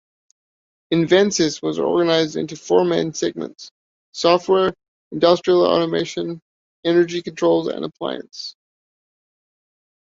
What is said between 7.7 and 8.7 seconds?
Appliance.